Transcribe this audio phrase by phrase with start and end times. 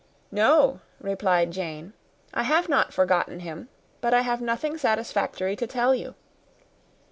[0.31, 1.93] "No," replied Jane,
[2.33, 3.69] "I have not forgotten him;
[4.01, 6.15] but I have nothing satisfactory to tell you.